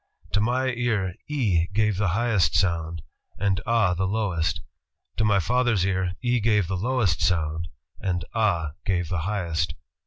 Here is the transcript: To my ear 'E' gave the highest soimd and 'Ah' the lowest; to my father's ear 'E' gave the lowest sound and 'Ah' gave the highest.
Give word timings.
To 0.33 0.41
my 0.41 0.69
ear 0.69 1.13
'E' 1.29 1.67
gave 1.73 1.97
the 1.97 2.07
highest 2.17 2.53
soimd 2.55 3.01
and 3.37 3.61
'Ah' 3.67 3.93
the 3.93 4.07
lowest; 4.07 4.61
to 5.17 5.23
my 5.23 5.39
father's 5.39 5.85
ear 5.85 6.13
'E' 6.23 6.39
gave 6.39 6.67
the 6.67 6.75
lowest 6.75 7.21
sound 7.21 7.67
and 7.99 8.25
'Ah' 8.33 8.71
gave 8.83 9.09
the 9.09 9.19
highest. 9.29 9.75